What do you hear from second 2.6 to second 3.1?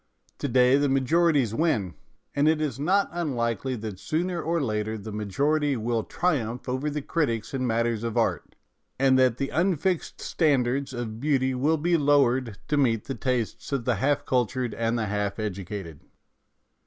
not